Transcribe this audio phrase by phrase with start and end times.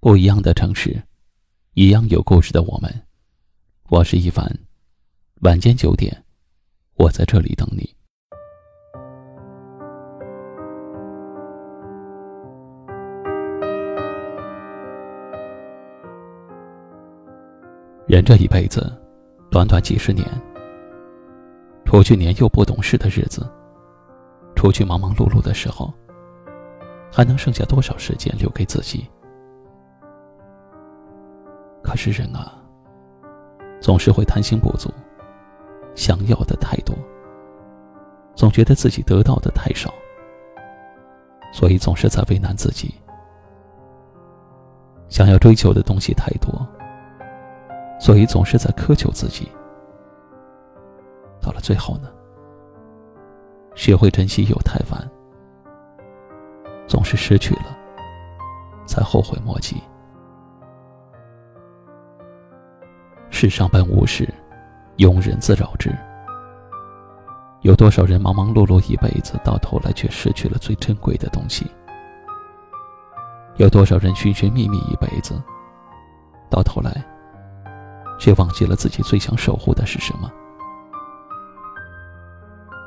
[0.00, 0.96] 不一样的城市，
[1.74, 2.88] 一样有故事的我们。
[3.88, 4.48] 我是一凡，
[5.40, 6.24] 晚间九点，
[6.94, 7.92] 我在这里等你。
[18.06, 18.96] 人这一辈子，
[19.50, 20.24] 短短几十年，
[21.84, 23.44] 除去年幼不懂事的日子，
[24.54, 25.92] 除去忙忙碌碌的时候，
[27.12, 29.04] 还能剩下多少时间留给自己？
[31.82, 32.52] 可是人啊，
[33.80, 34.90] 总是会贪心不足，
[35.94, 36.94] 想要的太多，
[38.34, 39.92] 总觉得自己得到的太少，
[41.52, 42.94] 所以总是在为难自己。
[45.08, 46.66] 想要追求的东西太多，
[47.98, 49.50] 所以总是在苛求自己。
[51.40, 52.10] 到了最后呢，
[53.74, 55.10] 学会珍惜又太晚，
[56.86, 57.74] 总是失去了，
[58.86, 59.80] 才后悔莫及。
[63.40, 64.28] 世上本无事，
[64.96, 65.96] 庸人自扰之。
[67.60, 71.64] 有多少人忙忙碌碌一辈子，到头来却失去了最珍贵的东西？
[73.54, 75.40] 有多少人寻寻觅觅一辈子，
[76.50, 76.92] 到头来
[78.18, 80.28] 却忘记了自己最想守护的是什么？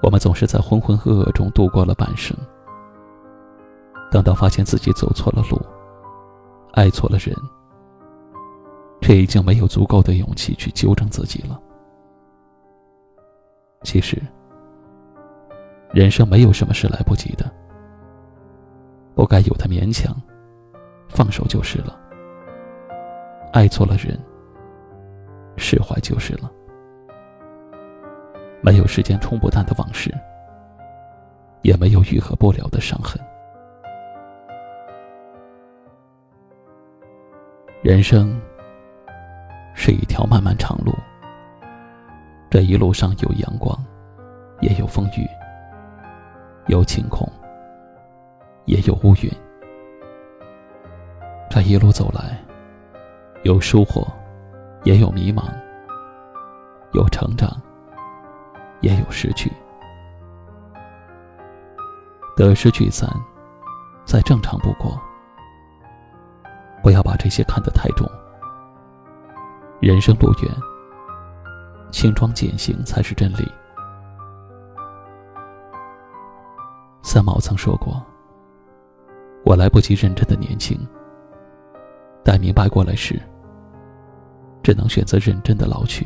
[0.00, 2.36] 我们总是在浑浑噩噩中度过了半生，
[4.12, 5.60] 等到发现自己走错了路，
[6.74, 7.34] 爱错了人。
[9.00, 11.60] 却已经没有足够的勇气去纠正自己了。
[13.82, 14.20] 其实，
[15.92, 17.48] 人生没有什么是来不及的，
[19.14, 20.12] 不该有的勉强，
[21.08, 21.96] 放手就是了。
[23.52, 24.18] 爱错了人，
[25.56, 26.50] 释怀就是了。
[28.60, 30.12] 没有时间冲不淡的往事，
[31.62, 33.20] 也没有愈合不了的伤痕。
[37.82, 38.36] 人生。
[39.78, 40.92] 是一条漫漫长路，
[42.50, 43.78] 这一路上有阳光，
[44.60, 45.28] 也有风雨；
[46.66, 47.30] 有晴空，
[48.64, 49.30] 也有乌云。
[51.50, 52.42] 这一路走来，
[53.44, 54.04] 有收获，
[54.82, 55.42] 也有迷茫；
[56.92, 57.48] 有成长，
[58.80, 59.52] 也有失去。
[62.34, 63.08] 得失聚散，
[64.06, 64.98] 再正常不过。
[66.82, 68.10] 不要把这些看得太重。
[69.86, 70.52] 人生路远，
[71.92, 73.48] 轻装简行才是真理。
[77.04, 78.04] 三毛曾说过
[79.46, 80.76] ：“我来不及认真的年轻，
[82.24, 83.16] 待明白过来时，
[84.60, 86.04] 只能选择认真的老去。”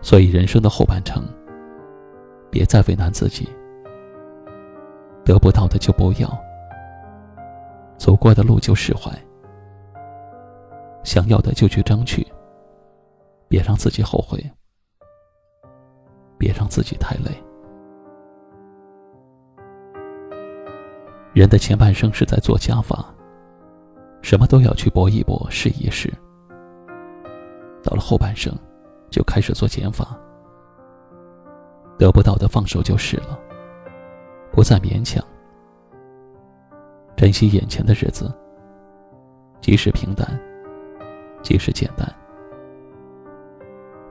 [0.00, 1.24] 所以，人生的后半程，
[2.52, 3.48] 别再为难自己。
[5.24, 6.38] 得不到的就不要，
[7.98, 9.10] 走过的路就释怀。
[11.04, 12.26] 想要的就去争取，
[13.48, 14.38] 别让自己后悔，
[16.38, 17.30] 别让自己太累。
[21.34, 23.12] 人的前半生是在做加法，
[24.20, 26.12] 什么都要去搏一搏、试一试。
[27.82, 28.54] 到了后半生，
[29.10, 30.16] 就开始做减法，
[31.98, 33.38] 得不到的放手就是了，
[34.52, 35.24] 不再勉强，
[37.16, 38.32] 珍惜眼前的日子，
[39.60, 40.40] 即使平淡。
[41.42, 42.08] 即使简单，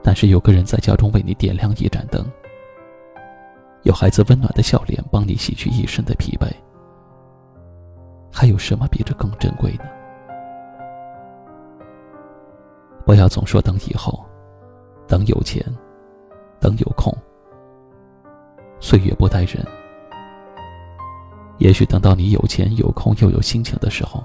[0.02, 2.24] 但是有个人在家中为你点亮一盏灯，
[3.84, 6.46] 有孩子温暖的笑脸帮你洗去一身的疲惫，
[8.30, 9.84] 还有什么比这更珍贵呢？
[13.04, 14.24] 不要总说等以后，
[15.08, 15.64] 等有钱，
[16.60, 17.12] 等有空。
[18.78, 19.66] 岁月不待人，
[21.58, 24.22] 也许等到你有钱有空又有心情的时候。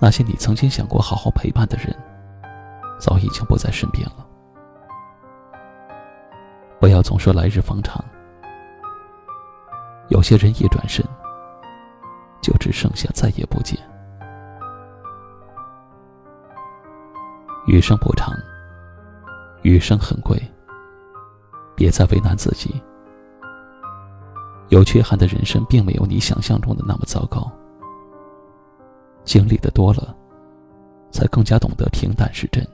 [0.00, 1.94] 那些你曾经想过好好陪伴的人，
[3.00, 4.26] 早已经不在身边了。
[6.80, 8.04] 不要总说来日方长，
[10.08, 11.04] 有些人一转身，
[12.40, 13.76] 就只剩下再也不见。
[17.66, 18.32] 余生不长，
[19.62, 20.40] 余生很贵，
[21.74, 22.80] 别再为难自己。
[24.68, 27.50] 有缺憾的人生，并没有你想象中的那么糟糕。
[29.28, 30.16] 经历的多了，
[31.10, 32.66] 才更加懂得平淡是真。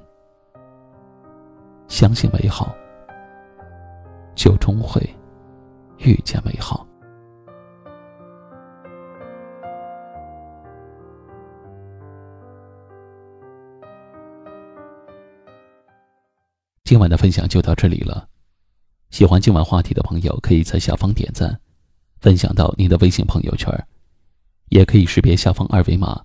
[1.89, 2.73] 相信美好，
[4.37, 5.03] 就终会
[5.99, 6.87] 遇见美好。
[16.85, 18.29] 今晚的分享就到这里了。
[19.11, 21.61] 喜欢今晚话题的朋友，可以在下方点赞，
[22.21, 23.69] 分享到您的微信朋友圈。
[24.69, 26.25] 也可以识别下方二维码，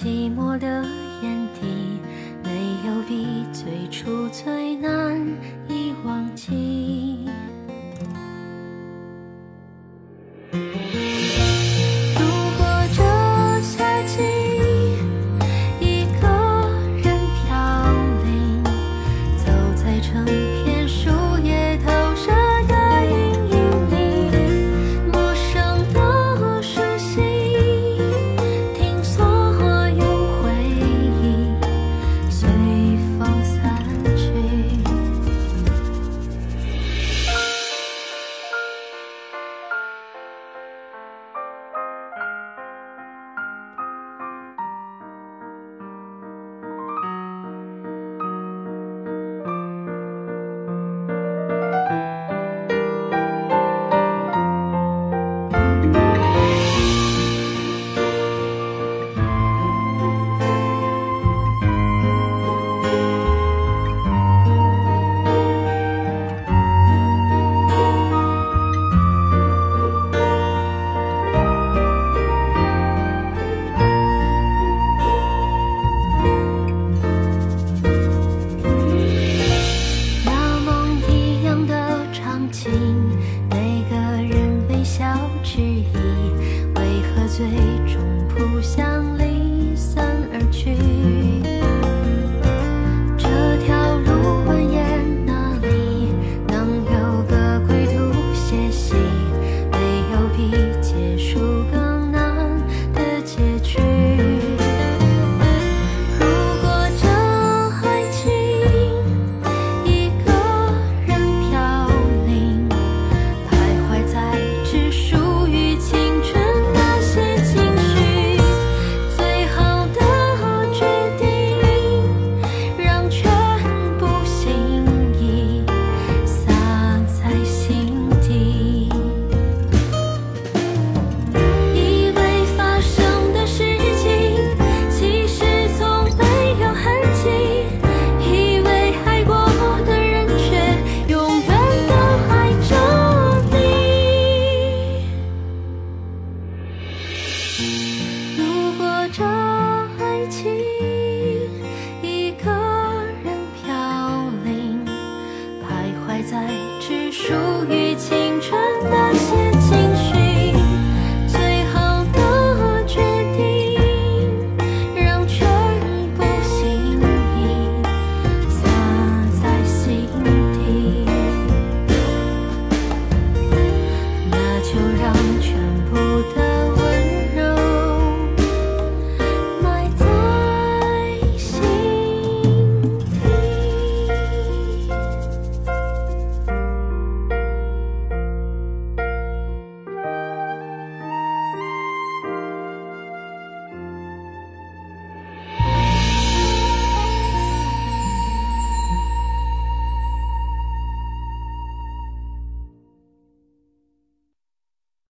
[0.00, 0.47] 寂寞。